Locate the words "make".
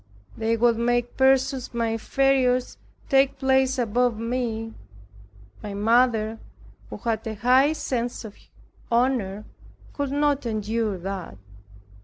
0.79-1.15